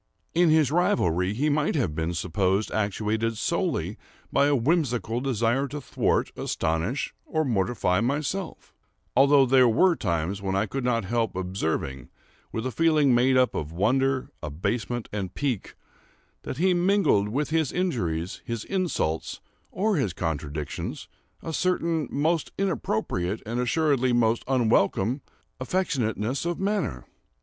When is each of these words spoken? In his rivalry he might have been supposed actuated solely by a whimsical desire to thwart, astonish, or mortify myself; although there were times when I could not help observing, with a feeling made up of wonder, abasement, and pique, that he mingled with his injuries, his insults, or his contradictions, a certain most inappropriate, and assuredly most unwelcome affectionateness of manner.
In 0.33 0.49
his 0.49 0.71
rivalry 0.71 1.31
he 1.35 1.47
might 1.47 1.75
have 1.75 1.93
been 1.93 2.15
supposed 2.15 2.71
actuated 2.71 3.37
solely 3.37 3.99
by 4.33 4.47
a 4.47 4.55
whimsical 4.55 5.21
desire 5.21 5.67
to 5.67 5.79
thwart, 5.79 6.31
astonish, 6.35 7.13
or 7.23 7.45
mortify 7.45 8.01
myself; 8.01 8.73
although 9.15 9.45
there 9.45 9.67
were 9.69 9.95
times 9.95 10.41
when 10.41 10.55
I 10.55 10.65
could 10.65 10.83
not 10.83 11.05
help 11.05 11.35
observing, 11.35 12.09
with 12.51 12.65
a 12.65 12.71
feeling 12.71 13.13
made 13.13 13.37
up 13.37 13.53
of 13.53 13.71
wonder, 13.71 14.31
abasement, 14.41 15.07
and 15.13 15.35
pique, 15.35 15.75
that 16.41 16.57
he 16.57 16.73
mingled 16.73 17.29
with 17.29 17.51
his 17.51 17.71
injuries, 17.71 18.41
his 18.43 18.63
insults, 18.63 19.39
or 19.69 19.97
his 19.97 20.13
contradictions, 20.13 21.07
a 21.43 21.53
certain 21.53 22.07
most 22.09 22.51
inappropriate, 22.57 23.43
and 23.45 23.59
assuredly 23.59 24.13
most 24.13 24.43
unwelcome 24.47 25.21
affectionateness 25.59 26.43
of 26.43 26.59
manner. 26.59 27.05